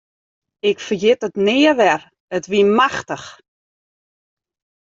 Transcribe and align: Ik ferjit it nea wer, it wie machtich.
Ik 0.69 0.77
ferjit 0.87 1.25
it 1.27 1.35
nea 1.45 1.73
wer, 1.79 2.01
it 2.37 2.45
wie 2.51 2.65
machtich. 2.77 3.27